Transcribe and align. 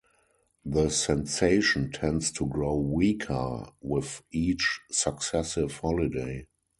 The 0.65 0.89
sensation 0.89 1.91
tends 1.91 2.31
to 2.31 2.47
grow 2.47 2.73
weaker 2.77 3.67
with 3.83 4.23
each 4.31 4.79
successive 4.91 5.73
holiday. 5.77 6.47